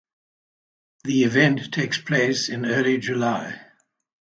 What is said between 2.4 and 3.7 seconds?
in early July.